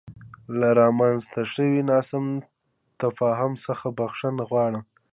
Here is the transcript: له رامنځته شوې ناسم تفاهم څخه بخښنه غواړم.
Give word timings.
له 0.59 0.69
رامنځته 0.81 1.41
شوې 1.53 1.81
ناسم 1.91 2.25
تفاهم 3.01 3.51
څخه 3.65 3.85
بخښنه 3.97 4.43
غواړم. 4.49 4.83